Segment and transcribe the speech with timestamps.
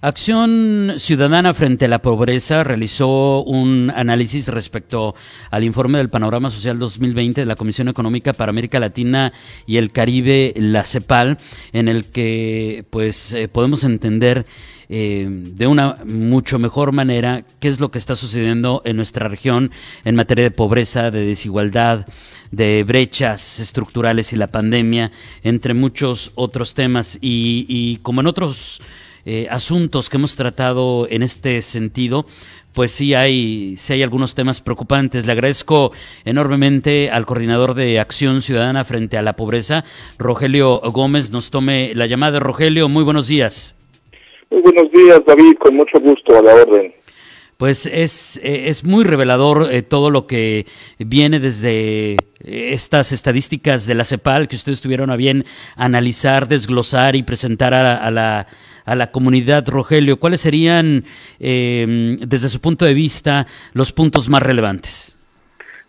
[0.00, 5.16] Acción Ciudadana frente a la Pobreza realizó un análisis respecto
[5.50, 9.32] al informe del Panorama Social 2020 de la Comisión Económica para América Latina
[9.66, 11.38] y el Caribe, la CEPAL,
[11.72, 14.46] en el que pues eh, podemos entender
[14.88, 19.72] eh, de una mucho mejor manera qué es lo que está sucediendo en nuestra región
[20.04, 22.06] en materia de pobreza, de desigualdad,
[22.52, 25.10] de brechas estructurales y la pandemia,
[25.42, 27.18] entre muchos otros temas.
[27.20, 28.80] Y, y como en otros
[29.30, 32.24] eh, asuntos que hemos tratado en este sentido,
[32.72, 35.26] pues sí hay, sí hay algunos temas preocupantes.
[35.26, 35.92] Le agradezco
[36.24, 39.84] enormemente al coordinador de Acción Ciudadana frente a la pobreza,
[40.16, 42.40] Rogelio Gómez, nos tome la llamada.
[42.40, 43.78] Rogelio, muy buenos días.
[44.48, 46.94] Muy buenos días, David, con mucho gusto a la orden.
[47.58, 50.64] Pues es, eh, es muy revelador eh, todo lo que
[50.98, 55.44] viene desde estas estadísticas de la CEPAL que ustedes tuvieron a bien
[55.76, 58.46] analizar, desglosar y presentar a la
[58.88, 61.04] a la comunidad, Rogelio, ¿cuáles serían,
[61.38, 65.18] em, desde su punto de vista, los puntos más relevantes?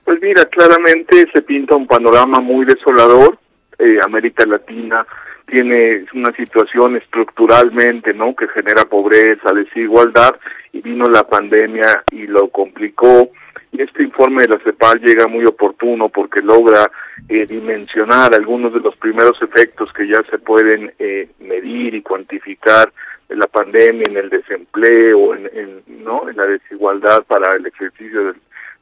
[0.03, 3.37] Pues mira, claramente se pinta un panorama muy desolador.
[3.77, 5.05] Eh, América Latina
[5.47, 8.35] tiene una situación estructuralmente, ¿no?
[8.35, 10.35] Que genera pobreza, desigualdad,
[10.73, 13.31] y vino la pandemia y lo complicó.
[13.71, 16.89] Y este informe de la CEPAL llega muy oportuno porque logra
[17.27, 22.91] eh, dimensionar algunos de los primeros efectos que ya se pueden eh, medir y cuantificar
[23.29, 26.27] en la pandemia, en el desempleo, en, ¿no?
[26.27, 28.33] en la desigualdad para el ejercicio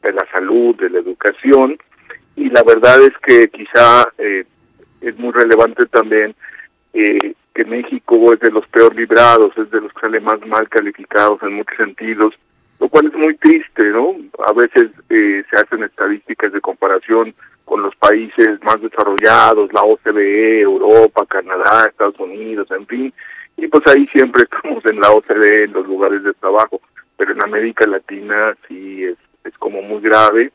[0.01, 1.77] de, la salud, de la educación.
[2.37, 4.45] Y la verdad es que quizá eh,
[5.01, 6.33] es muy relevante también
[7.57, 11.41] que México es de los peor librados, es de los que sale más mal calificados
[11.41, 12.35] en muchos sentidos,
[12.79, 14.15] lo cual es muy triste, ¿no?
[14.45, 17.33] A veces se hacen estadísticas de comparación
[17.65, 23.13] con los países más desarrollados, la OCDE, Europa, Canadá, Estados Unidos, en fin,
[23.57, 26.79] y pues ahí siempre estamos en la OCDE, en los lugares de trabajo,
[27.17, 30.51] pero en América Latina sí es, es como muy grave,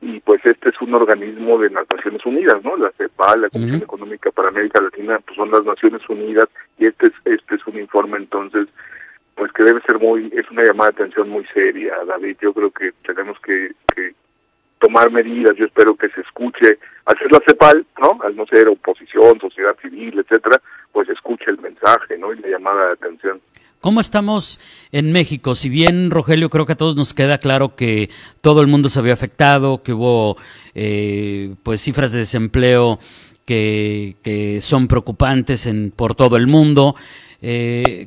[0.00, 2.76] y pues este es un organismo de las Naciones Unidas, ¿no?
[2.76, 6.48] La CEPAL, la Comisión Económica para América Latina, pues son las Naciones Unidas,
[6.78, 8.66] y este es, este es un informe entonces
[9.38, 12.72] pues que debe ser muy, es una llamada de atención muy seria, David, yo creo
[12.72, 13.70] que tenemos que,
[14.80, 18.20] tomar medidas, yo espero que se escuche, al ser la CEPAL, ¿no?
[18.22, 20.60] Al no ser oposición, sociedad civil, etcétera,
[20.92, 22.32] pues escuche el mensaje, ¿no?
[22.32, 23.40] Y la llamada de atención.
[23.80, 24.60] ¿Cómo estamos
[24.92, 25.56] en México?
[25.56, 28.08] Si bien, Rogelio, creo que a todos nos queda claro que
[28.40, 30.36] todo el mundo se había afectado, que hubo
[30.76, 33.00] eh, pues cifras de desempleo
[33.44, 36.94] que, que son preocupantes en, por todo el mundo.
[37.42, 38.06] Eh,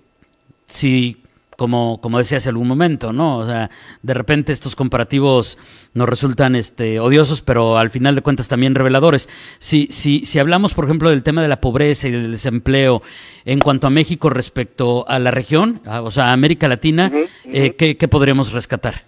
[0.72, 1.21] si
[1.62, 3.38] como, como decía hace algún momento, ¿no?
[3.38, 3.70] O sea,
[4.02, 5.60] de repente estos comparativos
[5.94, 9.30] nos resultan este, odiosos, pero al final de cuentas también reveladores.
[9.60, 13.04] Si, si, si hablamos, por ejemplo, del tema de la pobreza y del desempleo
[13.46, 17.12] en cuanto a México respecto a la región, o sea, a América Latina,
[17.46, 19.04] eh, ¿qué, ¿qué podríamos rescatar?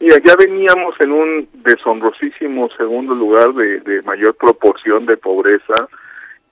[0.00, 5.86] Mira, ya veníamos en un deshonrosísimo segundo lugar de, de mayor proporción de pobreza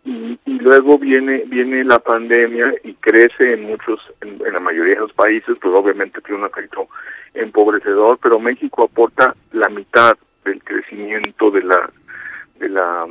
[0.06, 5.12] y, luego viene viene la pandemia y crece en muchos en, la mayoría de los
[5.12, 6.89] países pues obviamente tiene un efecto
[7.34, 11.91] empobrecedor pero México aporta la mitad del crecimiento de la
[12.59, 13.06] de la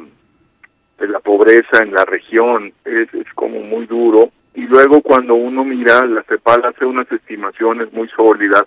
[1.00, 2.74] de la pobreza en la región.
[2.84, 4.32] Es, es como muy duro.
[4.54, 8.64] Y luego cuando uno mira la CEPAL hace unas estimaciones muy sólidas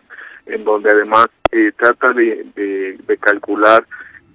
[0.47, 3.84] en donde además eh, trata de, de calcular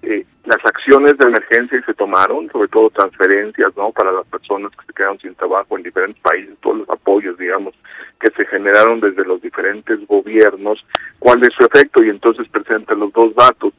[0.04, 3.92] eh, las acciones de emergencia que se tomaron, sobre todo transferencias, ¿no?
[3.92, 7.74] Para las personas que se quedaron sin trabajo en diferentes países, todos los apoyos, digamos,
[8.20, 10.86] que se generaron desde los diferentes gobiernos,
[11.20, 13.74] cuál es su efecto y entonces presenta los dos datos.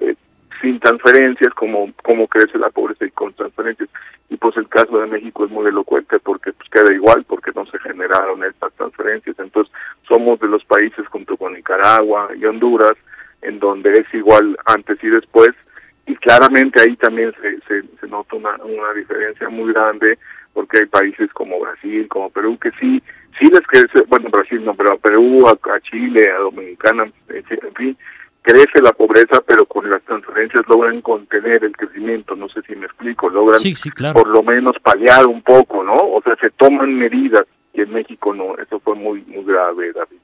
[0.00, 0.14] Eh,
[0.62, 3.90] sin transferencias, cómo, cómo crece la pobreza y con transferencias.
[4.30, 7.66] Y pues el caso de México es muy elocuente porque pues queda igual, porque no
[7.66, 9.38] se generaron estas transferencias.
[9.38, 9.70] Entonces
[10.08, 12.94] somos de los países junto con Nicaragua y Honduras,
[13.42, 15.50] en donde es igual antes y después,
[16.06, 20.18] y claramente ahí también se, se, nota una, una diferencia muy grande,
[20.52, 23.02] porque hay países como Brasil, como Perú, que sí,
[23.38, 27.96] sí les crece, bueno, Brasil no, pero a Perú, a, Chile, a Dominicana, en fin,
[28.42, 32.86] crece la pobreza, pero con las transferencias logran contener el crecimiento, no sé si me
[32.86, 33.60] explico, logran
[34.12, 35.94] por lo menos paliar un poco, ¿no?
[35.94, 40.18] O sea, se toman medidas, y en México no, eso fue muy, muy grave, David.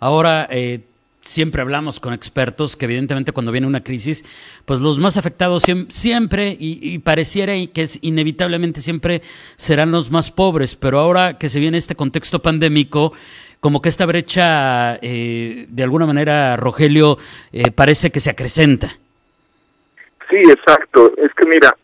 [0.00, 0.80] Ahora, eh,
[1.20, 4.24] siempre hablamos con expertos que evidentemente cuando viene una crisis,
[4.64, 9.22] pues los más afectados siempre, y, pareciera que es inevitablemente siempre
[9.56, 13.12] serán los más pobres, pero ahora que se viene este contexto pandémico,
[13.60, 17.18] como que esta brecha, eh, de alguna manera, Rogelio,
[17.52, 18.88] eh, parece que se acrecenta.
[20.30, 21.12] Sí, exacto.
[21.16, 21.74] Es que mira,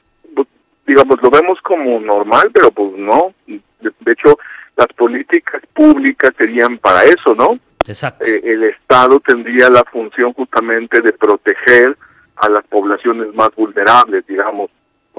[0.86, 3.34] digamos, lo vemos como normal, pero pues no.
[3.46, 4.38] De, hecho,
[4.76, 7.58] las políticas públicas serían para eso, ¿no?
[7.86, 8.28] Exacto.
[8.28, 11.96] Eh, el Estado tendría la función justamente de proteger
[12.36, 14.70] a las poblaciones más vulnerables, digamos.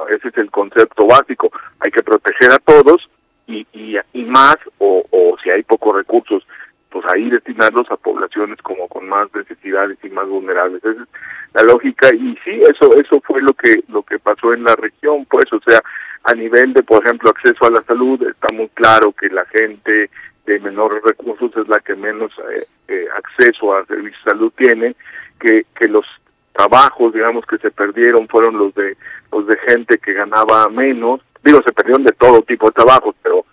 [0.09, 1.51] Ese es el concepto básico.
[1.79, 3.09] Hay que proteger a todos
[3.47, 6.45] y, y, y más, o, o si hay pocos recursos,
[6.89, 10.83] pues ahí destinarlos a poblaciones como con más necesidades y más vulnerables.
[10.83, 11.07] Esa es
[11.53, 15.25] la lógica y sí, eso eso fue lo que lo que pasó en la región,
[15.25, 15.81] pues, o sea,
[16.23, 20.09] a nivel de, por ejemplo, acceso a la salud, está muy claro que la gente
[20.45, 24.95] de menores recursos es la que menos eh, eh, acceso a servicios de salud tiene,
[25.39, 26.06] que, que los
[26.53, 28.95] trabajos, digamos, que se perdieron fueron los de
[29.31, 33.45] los de gente que ganaba menos, digo, se perdieron de todo tipo de trabajos, pero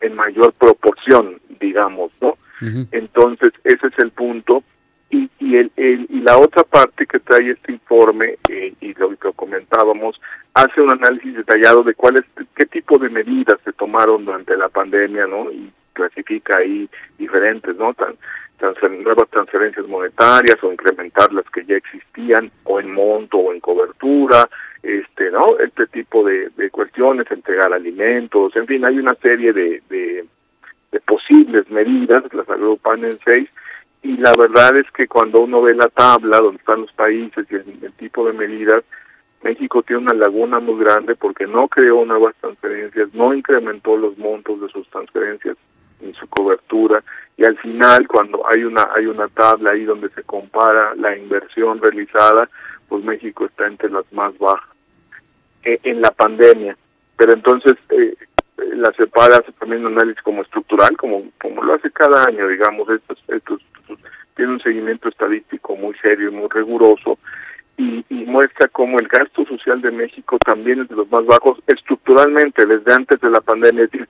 [0.00, 2.36] en mayor proporción, digamos, ¿no?
[2.92, 4.62] Entonces, ese es el punto.
[5.08, 9.32] Y, y, el, y la otra parte que trae este informe, eh, y lo que
[9.34, 10.20] comentábamos,
[10.54, 12.22] hace un análisis detallado de cuáles,
[12.54, 15.50] qué tipo de medidas se tomaron durante la pandemia, ¿no?
[15.50, 16.88] Y clasifica ahí
[17.18, 17.94] diferentes, ¿no?
[17.94, 18.14] Tan,
[19.02, 24.48] nuevas transferencias monetarias o incrementar las que ya existían, o en monto o en cobertura,
[24.82, 25.58] este, ¿no?
[25.58, 31.70] Este tipo de, de cuestiones, entregar alimentos, en fin, hay una serie de, de posibles
[31.70, 33.48] medidas, las agrupan en seis,
[34.02, 37.54] y la verdad es que cuando uno ve la tabla donde están los países y
[37.54, 38.82] el, tipo de medidas,
[39.42, 44.60] México tiene una laguna muy grande porque no creó nuevas transferencias, no incrementó los montos
[44.60, 45.56] de sus transferencias
[46.00, 47.02] ni su cobertura
[47.36, 51.80] y al final cuando hay una hay una tabla ahí donde se compara la inversión
[51.80, 52.48] realizada,
[52.86, 54.68] pues México está entre las más bajas
[55.64, 56.76] eh, en la pandemia.
[57.16, 58.14] Pero entonces eh,
[58.74, 62.88] la separa hace también un análisis como estructural, como, como lo hace cada año, digamos,
[62.90, 63.60] estos, estos,
[64.36, 67.18] tiene un seguimiento estadístico muy serio y muy riguroso
[67.76, 71.58] y, y, muestra cómo el gasto social de México también es de los más bajos
[71.66, 74.08] estructuralmente desde antes de la pandemia, es decir,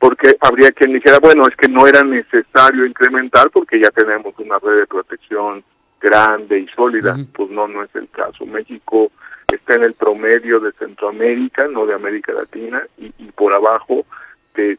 [0.00, 4.58] porque habría quien dijera, bueno, es que no era necesario incrementar porque ya tenemos una
[4.58, 5.62] red de protección
[6.00, 8.46] grande y sólida, pues no, no es el caso.
[8.46, 9.12] México
[9.52, 14.06] está en el promedio de Centroamérica, no de América Latina, y, y por abajo
[14.54, 14.78] de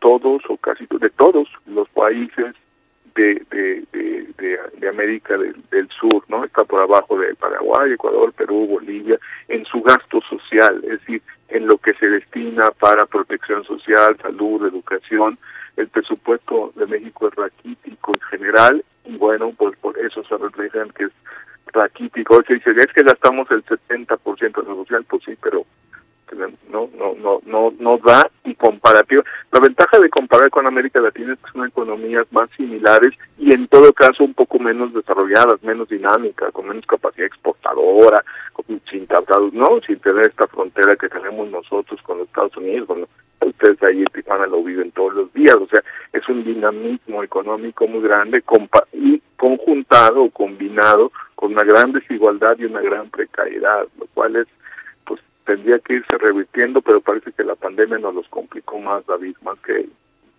[0.00, 2.56] todos o casi de todos los países
[3.18, 6.44] de, de, de, América del, del, Sur, ¿no?
[6.44, 9.18] Está por abajo de Paraguay, Ecuador, Perú, Bolivia,
[9.48, 14.66] en su gasto social, es decir, en lo que se destina para protección social, salud,
[14.66, 15.38] educación.
[15.76, 20.90] El presupuesto de México es raquítico en general y bueno, pues por eso se reflejan
[20.90, 21.12] que es
[21.66, 22.42] raquítico.
[22.46, 25.64] Se dice, es que gastamos el 70% de lo social, pues sí, pero
[26.70, 30.10] no no no no no da y comparativo la ventaja de
[30.50, 34.58] con América Latina es que son economías más similares y en todo caso un poco
[34.58, 38.24] menos desarrolladas menos dinámicas con menos capacidad exportadora
[38.90, 43.08] sin tratados no sin tener esta frontera que tenemos nosotros con los Estados Unidos bueno
[43.40, 45.56] ustedes ahí en Tijuana lo viven todos los días.
[45.56, 48.42] O sea es un dinamismo económico muy grande
[48.92, 54.48] y conjuntado o combinado con una gran desigualdad y una gran precariedad lo cual es
[55.48, 59.58] tendría que irse revirtiendo, pero parece que la pandemia nos los complicó más, David, más
[59.60, 59.88] que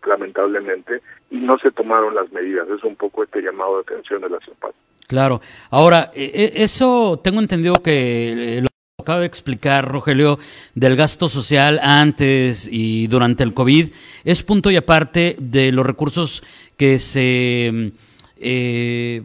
[0.06, 1.02] lamentablemente,
[1.32, 2.68] y no se tomaron las medidas.
[2.70, 4.72] Es un poco este llamado de atención de la CEPAL.
[5.08, 5.42] Claro.
[5.72, 8.68] Ahora, e, e, eso tengo entendido que eh, lo
[9.00, 10.38] acaba de explicar Rogelio
[10.76, 13.90] del gasto social antes y durante el COVID
[14.24, 16.44] es punto y aparte de los recursos
[16.78, 17.92] que se
[18.38, 19.24] eh,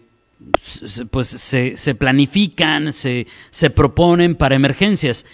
[1.10, 5.26] pues se, se planifican, se, se proponen para emergencias.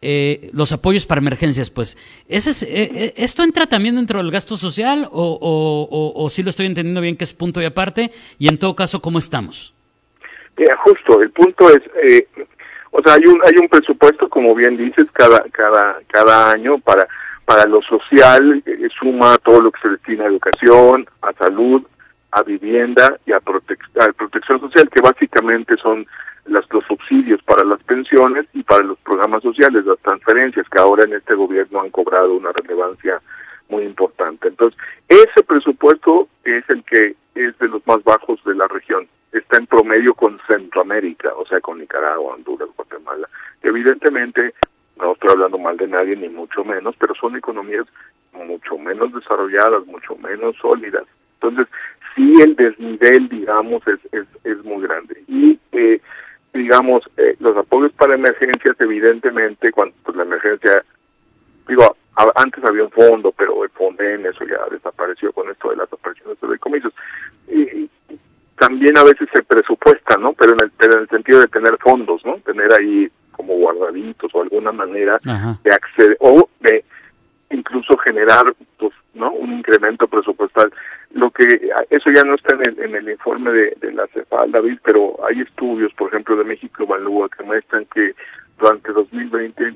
[0.00, 1.96] Eh, los apoyos para emergencias, pues,
[2.28, 6.66] ¿ese es, eh, eh, ¿esto entra también dentro del gasto social o, si lo estoy
[6.66, 8.12] entendiendo bien que es punto y aparte?
[8.38, 9.74] Y en todo caso, ¿cómo estamos?
[10.84, 11.80] justo, el punto es,
[12.90, 17.06] o sea, hay un, hay un presupuesto, como bien dices, cada, cada, cada año para,
[17.44, 18.62] para lo social,
[19.00, 21.82] suma todo lo que se destina a educación, a salud,
[22.32, 26.06] a vivienda y a, a protección social, que básicamente son
[26.50, 31.14] los subsidios para las pensiones y para los programas sociales, las transferencias que ahora en
[31.14, 33.20] este gobierno han cobrado una relevancia
[33.68, 34.48] muy importante.
[34.48, 34.78] Entonces,
[35.08, 39.06] ese presupuesto es el que es de los más bajos de la región.
[39.32, 43.28] Está en promedio con Centroamérica, o sea, con Nicaragua, Honduras, Guatemala.
[43.62, 44.54] Evidentemente,
[44.96, 47.86] no estoy hablando mal de nadie, ni mucho menos, pero son economías
[48.32, 51.04] mucho menos desarrolladas, mucho menos sólidas.
[51.34, 51.66] Entonces,
[52.14, 55.07] sí el desnivel, digamos, es, es, es muy grande.
[56.68, 60.84] Digamos, eh, los apoyos para emergencias, evidentemente, cuando pues, la emergencia
[61.66, 61.96] digo,
[62.34, 66.38] antes había un fondo, pero el FONDEN, eso ya desapareció con esto de las apariciones
[66.38, 66.92] de decomisos.
[67.48, 67.88] Y,
[68.58, 70.34] también a veces se presupuesta, ¿no?
[70.34, 72.38] Pero en, el, pero en el sentido de tener fondos, ¿no?
[72.44, 75.18] Tener ahí como guardaditos o alguna manera
[75.62, 76.84] de acceder o de
[77.50, 80.72] incluso generar pues no un incremento presupuestal
[81.18, 81.44] lo que
[81.90, 85.18] eso ya no está en el, en el informe de, de la CEPAL David pero
[85.26, 88.14] hay estudios por ejemplo de México Evalúa que muestran que
[88.58, 89.74] durante 2020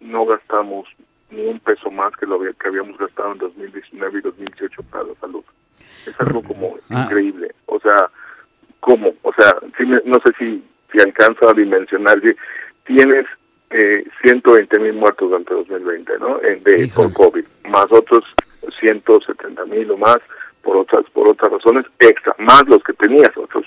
[0.00, 0.86] no gastamos
[1.30, 5.14] ni un peso más que lo que habíamos gastado en 2019 y 2018 para la
[5.20, 5.44] salud.
[6.06, 7.04] Es algo como ah.
[7.04, 7.54] increíble.
[7.66, 8.08] O sea
[8.80, 9.52] cómo o sea
[10.04, 12.20] no sé si si alcanza a dimensionar
[12.84, 13.26] tienes
[13.70, 16.40] eh, 120 mil muertos durante 2020, ¿no?
[16.42, 18.22] En, de, por COVID, más otros
[18.78, 20.18] 170 mil o más
[20.64, 23.64] por otras por otras razones extra, más los que tenías, otros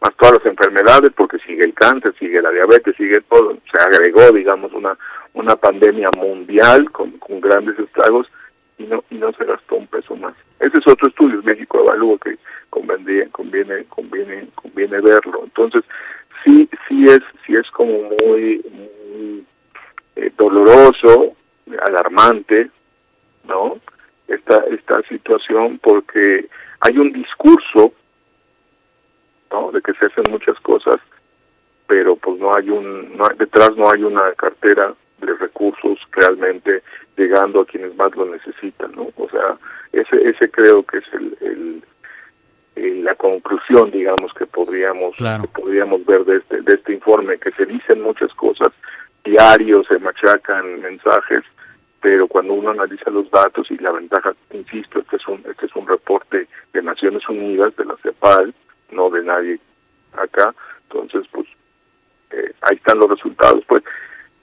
[0.00, 4.32] más todas las enfermedades, porque sigue el cáncer, sigue la diabetes, sigue todo, se agregó,
[4.32, 4.96] digamos, una
[5.34, 8.26] una pandemia mundial con, grandes estragos
[8.78, 10.34] y no y no se gastó un peso más.
[10.60, 12.38] Ese es otro estudio, México evalúa que
[12.70, 15.42] conviene conviene conviene conviene verlo.
[15.44, 15.84] Entonces,
[16.44, 18.62] sí sí es sí es como muy,
[20.16, 21.34] eh, doloroso
[21.86, 22.70] alarmante
[23.48, 23.78] no
[24.28, 26.21] esta esta situación porque
[26.82, 27.92] hay un discurso
[29.50, 30.96] no de que se hacen muchas cosas
[31.86, 36.82] pero pues no hay un no detrás no hay una cartera de recursos realmente
[37.16, 39.56] llegando a quienes más lo necesitan no o sea
[39.92, 41.84] ese ese creo que es el, el
[42.74, 47.66] la conclusión, digamos, que podríamos que podríamos ver de este de este informe, que se
[47.66, 48.68] dicen muchas cosas,
[49.24, 51.42] diarios se machacan mensajes,
[52.02, 55.76] pero cuando uno analiza los datos y la ventaja, insisto, este es un este es
[55.76, 58.54] un reporte de Naciones Unidas, de la CEPAL,
[58.90, 59.60] no de nadie
[60.12, 61.46] acá, entonces pues
[62.32, 63.82] eh, ahí están los resultados, pues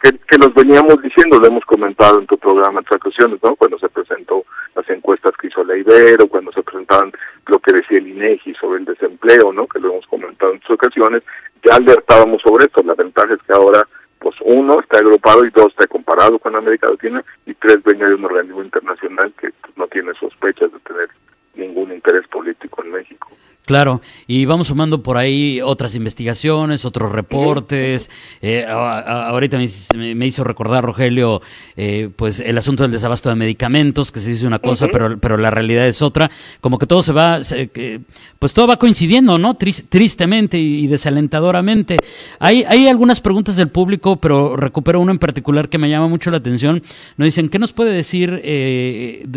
[0.01, 3.55] que, los veníamos diciendo, lo hemos comentado en tu programa en otras ocasiones, ¿no?
[3.55, 7.11] Cuando se presentó las encuestas que hizo la Ibero, cuando se presentaban
[7.47, 9.67] lo que decía el INEGI sobre el desempleo, ¿no?
[9.67, 11.23] Que lo hemos comentado en otras ocasiones,
[11.65, 12.81] ya alertábamos sobre esto.
[12.83, 13.85] La ventaja es que ahora,
[14.19, 18.15] pues uno, está agrupado y dos, está comparado con América Latina y tres, venga de
[18.15, 21.09] un organismo internacional que pues, no tiene sospechas de tener
[21.55, 23.29] ningún interés político en México.
[23.69, 28.09] Claro, y vamos sumando por ahí otras investigaciones, otros reportes.
[28.41, 29.59] Eh, ahorita
[29.95, 31.43] me, hizo recordar, Rogelio,
[31.77, 35.37] eh, pues el asunto del desabasto de medicamentos, que se dice una cosa, pero, pero
[35.37, 36.31] la realidad es otra.
[36.61, 37.41] Como que todo se va,
[38.39, 39.55] pues todo va coincidiendo, ¿no?
[39.55, 41.97] tristemente y, desalentadoramente.
[42.39, 46.31] Hay, hay algunas preguntas del público, pero recupero una en particular que me llama mucho
[46.31, 46.81] la atención.
[47.17, 49.27] Nos dicen, ¿qué nos puede decir eh,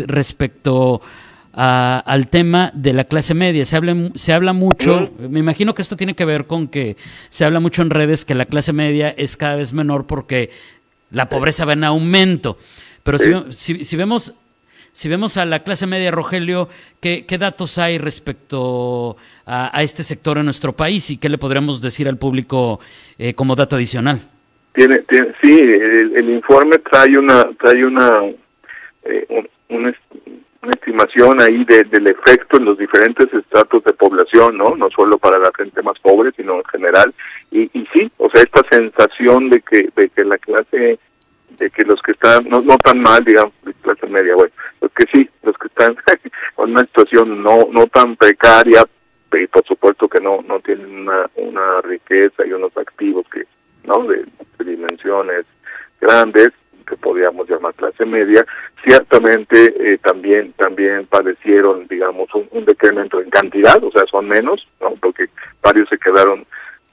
[1.53, 3.65] respecto al tema de la clase media.
[3.65, 6.95] Se habla, se habla mucho, me imagino que esto tiene que ver con que
[7.29, 10.49] se habla mucho en redes que la clase media es cada vez menor porque
[11.11, 12.57] la pobreza va en aumento.
[13.03, 14.35] Pero si, si, vemos
[14.93, 16.69] si vemos a la clase media, Rogelio,
[16.99, 21.81] ¿qué, qué datos hay respecto a, este sector en nuestro país y qué le podríamos
[21.81, 22.79] decir al público
[23.17, 24.19] eh, como dato adicional?
[24.73, 25.03] Tiene,
[25.41, 28.21] sí, el, informe trae una trae una
[29.03, 29.93] eh, un,
[30.63, 34.75] una estimación ahí del efecto en los diferentes estratos de población, ¿no?
[34.75, 37.13] No solo para la gente más pobre, sino en general.
[37.51, 40.99] Y, y sí, o sea, esta sensación de que, de que la clase,
[41.57, 45.05] de que los que están, no, no tan mal, digamos, clase media, bueno, los que
[45.13, 45.95] sí, los que están
[46.55, 48.83] con una situación no, no tan precaria,
[49.33, 53.43] y por supuesto que no, no tienen una, una riqueza y unos activos que,
[53.83, 54.03] ¿no?
[54.05, 54.25] de
[54.63, 55.45] dimensiones
[55.99, 56.49] grandes,
[56.87, 58.45] que podríamos llamar clase media,
[58.83, 64.91] ciertamente eh, también también padecieron, digamos, un, decremento en cantidad, o sea, son menos, ¿no?
[65.01, 65.27] porque
[65.61, 66.45] varios se quedaron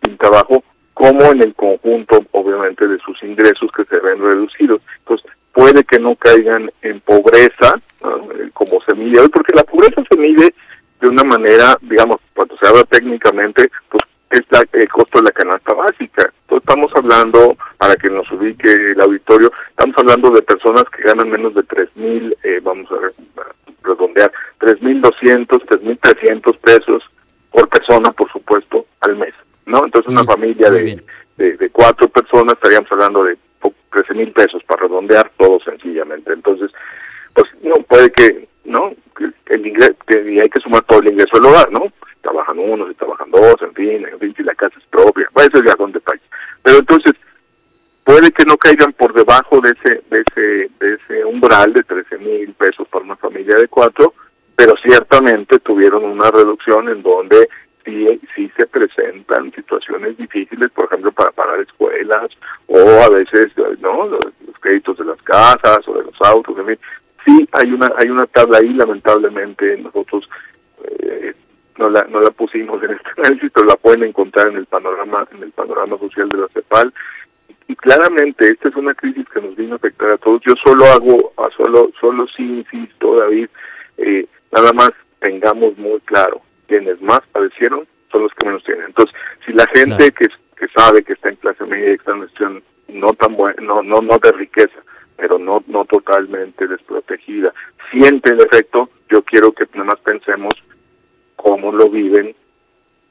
[0.03, 0.63] sin trabajo,
[0.95, 4.81] como en el conjunto, obviamente, de sus ingresos que se ven reducidos.
[4.99, 10.03] Entonces, puede que no caigan en pobreza eh, como se mide hoy, porque la pobreza
[10.11, 10.55] se mide
[11.01, 15.33] de una manera, digamos, cuando se habla técnicamente, pues es la, el costo de la
[15.33, 16.30] canasta básica.
[17.01, 21.63] Hablando, para que nos ubique el auditorio, estamos hablando de personas que ganan menos de
[21.63, 22.97] tres mil, eh, vamos a,
[23.83, 27.03] redondear, tres mil doscientos, tres mil trescientos pesos
[27.51, 29.33] por persona, por supuesto, al mes.
[29.65, 29.83] ¿no?
[29.83, 31.03] Entonces una familia de,
[31.39, 33.39] de, cuatro personas estaríamos hablando de
[33.91, 36.35] trece mil pesos para redondear todo sencillamente.
[36.35, 36.71] Entonces,
[37.33, 38.93] pues no puede que, ¿no?
[39.47, 41.91] El ingreso, y hay que sumar todo el ingreso del hogar, ¿no?
[42.21, 45.51] trabajan unos y trabajan dos, en fin, en fin, si la casa es propia, bueno,
[45.53, 46.20] eso ya son detalles.
[46.63, 47.13] Pero entonces,
[48.05, 52.19] puede que no caigan por debajo de ese, de ese, de ese umbral de 13
[52.19, 54.15] mil pesos para una familia de cuatro,
[54.57, 57.49] pero ciertamente tuvieron una reducción en donde
[57.85, 62.31] sí, sí se presentan situaciones difíciles, por ejemplo, para pagar escuelas
[62.67, 64.05] o a veces, ¿no?
[64.05, 64.21] Los,
[64.61, 66.79] créditos de las casas o de los autos, en fin.
[67.25, 70.29] Sí, hay una, hay una tabla ahí, lamentablemente nosotros
[70.85, 71.35] eh,
[71.81, 75.27] no la, no la pusimos en este análisis, pero la pueden encontrar en el panorama,
[75.33, 76.93] en el panorama social de la CEPAL.
[77.67, 80.43] Y, claramente esta es una crisis que nos vino a afectar a todos.
[80.45, 83.49] Yo solo hago, solo, solo sí insisto, David,
[83.97, 88.87] eh, nada más tengamos muy claro, quienes más padecieron son los que menos tienen.
[88.87, 92.29] Entonces, si la gente que, que sabe que está en clase media y está en
[92.29, 94.83] situación no tan buena, no, no, no de riqueza,
[95.17, 97.55] pero no, no totalmente desprotegida,
[97.91, 100.53] siente el efecto, yo quiero que nada más pensemos
[101.43, 102.35] cómo lo viven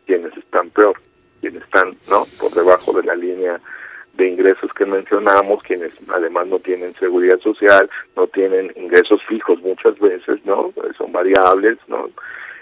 [0.06, 1.00] quienes están peor,
[1.42, 3.60] quienes están no por debajo de la línea
[4.14, 9.98] de ingresos que mencionamos, quienes además no tienen seguridad social, no tienen ingresos fijos muchas
[10.00, 10.74] veces, ¿no?
[10.98, 12.10] Son variables, ¿no?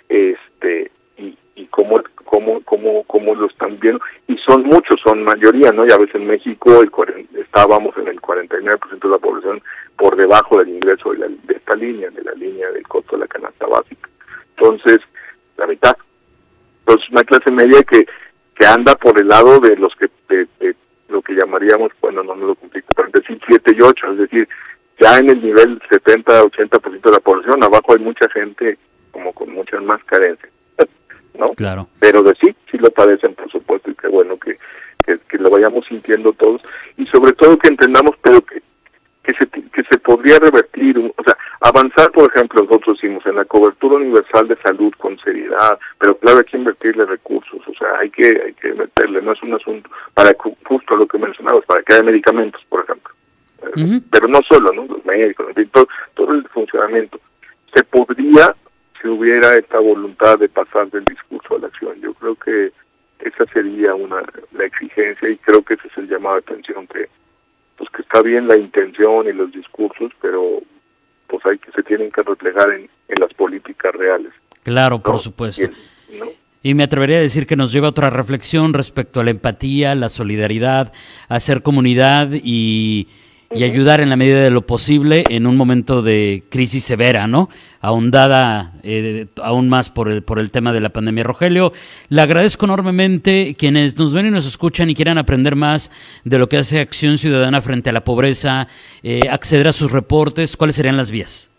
[0.07, 3.99] Este, y, y cómo, cómo, cómo, cómo lo están viendo.
[4.27, 5.85] Y son muchos, son mayoría, ¿no?
[5.87, 6.91] Ya ves en México el,
[7.39, 9.61] estábamos en el 49% de la población
[9.97, 13.27] por debajo del ingreso de, de esta línea, de la línea del costo de la
[13.27, 14.07] canasta básica.
[14.55, 15.16] Entonces, la.
[16.87, 18.05] Entonces, una clase media que,
[18.55, 20.73] que anda por el lado de los que de,
[21.09, 24.47] lo que llamaríamos, bueno, no me lo complico, 47 y 8, es decir,
[24.97, 28.77] ya en el nivel 70-80% de la población, abajo hay mucha gente
[29.11, 30.51] como con muchas más carencias,
[31.37, 31.49] ¿no?
[31.55, 31.89] Claro.
[31.99, 34.57] Pero de sí, sí lo padecen, por supuesto, y qué bueno que,
[35.05, 36.61] que, que lo vayamos sintiendo todos,
[36.95, 38.61] y sobre todo que entendamos, pero que,
[39.23, 43.45] que se, que se podría revertir, o sea, avanzar, por ejemplo, nosotros hicimos en la
[43.45, 48.09] cobertura universal de salud con seriedad, pero claro, hay que invertirle recursos, o sea, hay
[48.09, 50.31] que hay que meterle, no es un asunto para
[50.65, 53.13] justo lo que mencionabas, para que haya medicamentos, por ejemplo.
[54.11, 54.85] Pero no solo, ¿no?
[54.85, 57.19] Los médicos, todo, todo el funcionamiento.
[57.73, 58.55] Se podría,
[59.01, 62.71] si hubiera esta voluntad de pasar del discurso a la acción, yo creo que
[63.19, 67.09] esa sería una la exigencia y creo que ese es el llamado de atención que
[67.77, 70.61] pues que está bien la intención y los discursos, pero
[71.27, 74.31] pues hay que se tienen que reflejar en, las políticas reales.
[74.63, 75.69] Claro, por supuesto.
[76.61, 79.95] Y, me atrevería a decir que nos lleva a otra reflexión respecto a la empatía,
[79.95, 80.91] la solidaridad,
[81.29, 83.07] hacer comunidad y,
[83.51, 87.49] y ayudar en la medida de lo posible en un momento de crisis severa, ¿no?
[87.79, 91.23] Ahondada eh, aún más por el, por el tema de la pandemia.
[91.23, 91.71] Rogelio,
[92.09, 95.91] le agradezco enormemente quienes nos ven y nos escuchan y quieran aprender más
[96.25, 98.67] de lo que hace Acción Ciudadana frente a la pobreza,
[99.01, 101.53] eh, acceder a sus reportes, ¿cuáles serían las vías?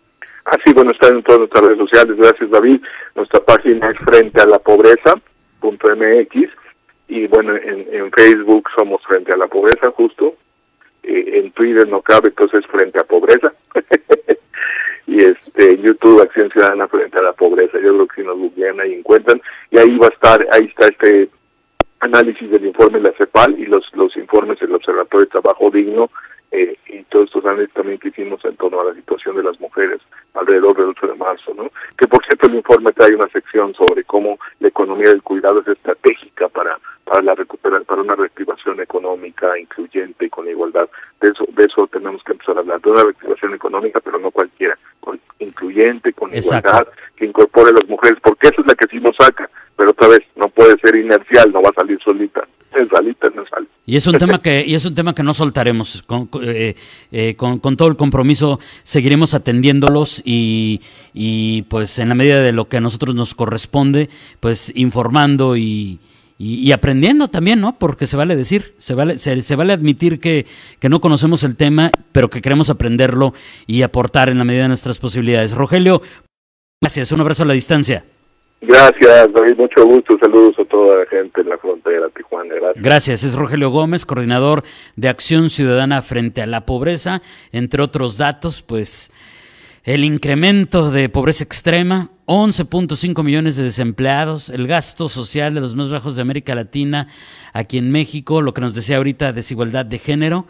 [0.45, 2.81] Ah, sí, bueno, están en todas nuestras redes sociales, gracias David.
[3.15, 6.35] Nuestra página es frente a la pobreza.mx
[7.07, 10.35] y bueno, en, en Facebook somos frente a la pobreza justo
[11.03, 13.53] eh, en Twitter no cabe, entonces frente a pobreza.
[15.07, 17.79] y este YouTube Acción Ciudadana frente a la pobreza.
[17.79, 20.87] Yo creo que si nos buscan ahí encuentran y ahí va a estar, ahí está
[20.87, 21.29] este
[22.01, 26.09] análisis del informe de la CEPAL y los los informes del Observatorio de Trabajo Digno
[26.51, 29.59] eh, y todos estos análisis también que hicimos en torno a la situación de las
[29.59, 29.99] mujeres
[30.33, 31.69] alrededor del 8 de marzo, ¿no?
[31.97, 35.67] Que por cierto el informe trae una sección sobre cómo la economía del cuidado es
[35.67, 36.78] estratégica para
[37.09, 40.87] para la recuperación, para una reactivación económica incluyente y con igualdad.
[41.19, 44.29] De eso de eso tenemos que empezar a hablar, de una reactivación económica, pero no
[44.29, 48.87] cualquiera, con, incluyente, con igualdad, que incorpore a las mujeres, porque esa es la que
[48.91, 52.47] sí nos saca, pero otra vez no puede ser inercial, no va a salir solita.
[53.85, 56.03] Y es un tema que y es un tema que no soltaremos.
[56.43, 56.75] Eh,
[57.11, 60.81] eh, con, con, todo el compromiso seguiremos atendiéndolos y,
[61.13, 65.55] y, pues en la medida de lo que a nosotros nos corresponde, pues informando
[66.41, 67.77] y, y, aprendiendo también, ¿no?
[67.77, 70.45] Porque se vale decir, se vale, se, se vale admitir que,
[70.79, 73.33] que, no conocemos el tema, pero que queremos aprenderlo
[73.67, 75.53] y aportar en la medida de nuestras posibilidades.
[75.53, 76.01] Rogelio,
[76.81, 78.05] gracias, un abrazo a la distancia.
[78.61, 80.17] Gracias, David, mucho gusto.
[80.19, 82.55] Saludos a toda la gente en la frontera Tijuana.
[82.55, 82.83] Gracias.
[82.83, 83.23] Gracias.
[83.23, 84.63] Es Rogelio Gómez, coordinador
[84.97, 87.21] de Acción Ciudadana frente a la pobreza.
[87.53, 89.11] Entre otros datos, pues
[89.89, 95.89] el incremento de pobreza extrema, 11.5 millones de desempleados, el gasto social de los más
[95.89, 97.07] bajos de América Latina
[97.53, 100.45] aquí en México, lo que nos decía ahorita, desigualdad de género.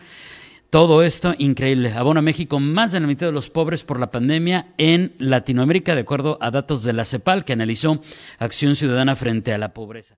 [0.69, 1.93] Todo esto increíble.
[1.93, 6.02] Abona México más de la mitad de los pobres por la pandemia en Latinoamérica, de
[6.02, 8.02] acuerdo a datos de la CEPAL, que analizó
[8.39, 10.17] Acción Ciudadana frente a la pobreza.